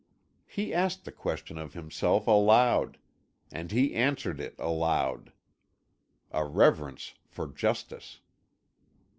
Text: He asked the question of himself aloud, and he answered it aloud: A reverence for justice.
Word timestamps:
He 0.47 0.73
asked 0.73 1.05
the 1.05 1.11
question 1.11 1.59
of 1.59 1.75
himself 1.75 2.25
aloud, 2.25 2.97
and 3.51 3.71
he 3.71 3.93
answered 3.93 4.39
it 4.39 4.55
aloud: 4.57 5.31
A 6.31 6.43
reverence 6.43 7.13
for 7.27 7.45
justice. 7.45 8.19